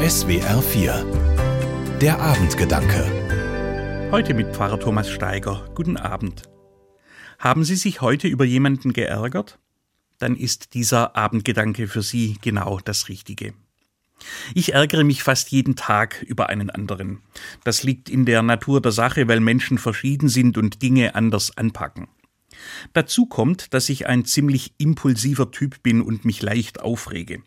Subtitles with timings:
[0.00, 5.68] SWR 4 Der Abendgedanke Heute mit Pfarrer Thomas Steiger.
[5.74, 6.44] Guten Abend.
[7.40, 9.58] Haben Sie sich heute über jemanden geärgert?
[10.20, 13.54] Dann ist dieser Abendgedanke für Sie genau das Richtige.
[14.54, 17.20] Ich ärgere mich fast jeden Tag über einen anderen.
[17.64, 22.06] Das liegt in der Natur der Sache, weil Menschen verschieden sind und Dinge anders anpacken.
[22.92, 27.42] Dazu kommt, dass ich ein ziemlich impulsiver Typ bin und mich leicht aufrege.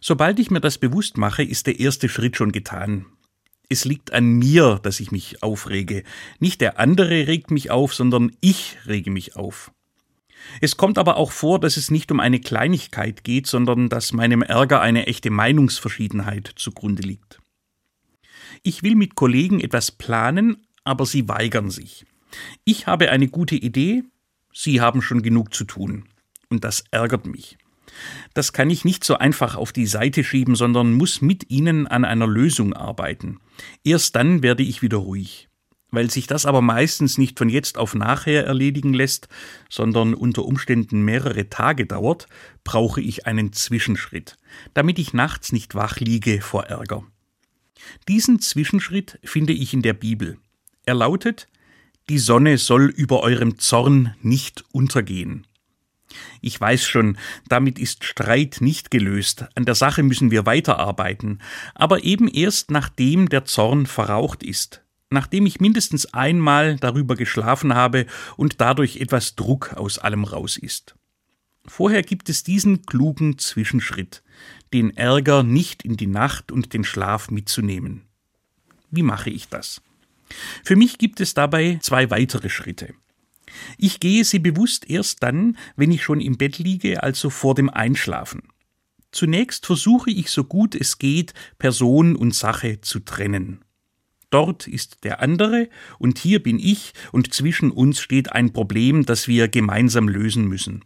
[0.00, 3.06] Sobald ich mir das bewusst mache, ist der erste Schritt schon getan.
[3.68, 6.04] Es liegt an mir, dass ich mich aufrege.
[6.40, 9.72] Nicht der andere regt mich auf, sondern ich rege mich auf.
[10.60, 14.42] Es kommt aber auch vor, dass es nicht um eine Kleinigkeit geht, sondern dass meinem
[14.42, 17.38] Ärger eine echte Meinungsverschiedenheit zugrunde liegt.
[18.62, 22.04] Ich will mit Kollegen etwas planen, aber sie weigern sich.
[22.64, 24.04] Ich habe eine gute Idee,
[24.52, 26.04] sie haben schon genug zu tun.
[26.48, 27.56] Und das ärgert mich.
[28.34, 32.04] Das kann ich nicht so einfach auf die Seite schieben, sondern muss mit ihnen an
[32.04, 33.40] einer Lösung arbeiten.
[33.84, 35.48] Erst dann werde ich wieder ruhig.
[35.90, 39.28] Weil sich das aber meistens nicht von jetzt auf nachher erledigen lässt,
[39.68, 42.28] sondern unter Umständen mehrere Tage dauert,
[42.64, 44.38] brauche ich einen Zwischenschritt,
[44.72, 47.04] damit ich nachts nicht wach liege vor Ärger.
[48.08, 50.38] Diesen Zwischenschritt finde ich in der Bibel.
[50.86, 51.48] Er lautet,
[52.08, 55.46] die Sonne soll über eurem Zorn nicht untergehen.
[56.40, 57.18] Ich weiß schon,
[57.48, 61.40] damit ist Streit nicht gelöst, an der Sache müssen wir weiterarbeiten,
[61.74, 68.06] aber eben erst nachdem der Zorn verraucht ist, nachdem ich mindestens einmal darüber geschlafen habe
[68.36, 70.94] und dadurch etwas Druck aus allem raus ist.
[71.66, 74.22] Vorher gibt es diesen klugen Zwischenschritt,
[74.72, 78.02] den Ärger nicht in die Nacht und den Schlaf mitzunehmen.
[78.90, 79.80] Wie mache ich das?
[80.64, 82.94] Für mich gibt es dabei zwei weitere Schritte.
[83.78, 87.68] Ich gehe sie bewusst erst dann, wenn ich schon im Bett liege, also vor dem
[87.70, 88.42] Einschlafen.
[89.10, 93.60] Zunächst versuche ich so gut es geht, Person und Sache zu trennen.
[94.30, 99.28] Dort ist der andere und hier bin ich und zwischen uns steht ein Problem, das
[99.28, 100.82] wir gemeinsam lösen müssen.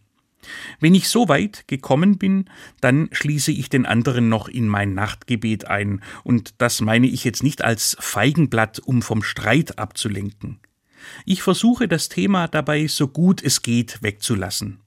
[0.81, 2.47] Wenn ich so weit gekommen bin,
[2.81, 7.43] dann schließe ich den anderen noch in mein Nachtgebet ein, und das meine ich jetzt
[7.43, 10.59] nicht als Feigenblatt, um vom Streit abzulenken.
[11.25, 14.81] Ich versuche das Thema dabei so gut es geht wegzulassen.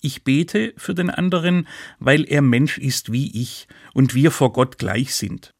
[0.00, 1.68] Ich bete für den anderen,
[2.00, 5.54] weil er Mensch ist wie ich und wir vor Gott gleich sind.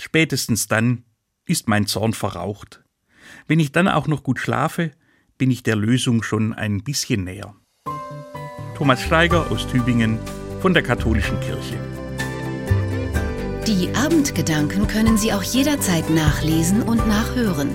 [0.00, 1.04] Spätestens dann
[1.44, 2.82] ist mein Zorn verraucht.
[3.46, 4.92] Wenn ich dann auch noch gut schlafe,
[5.36, 7.54] bin ich der Lösung schon ein bisschen näher.
[8.76, 10.18] Thomas Steiger aus Tübingen
[10.60, 11.78] von der Katholischen Kirche.
[13.66, 17.74] Die Abendgedanken können Sie auch jederzeit nachlesen und nachhören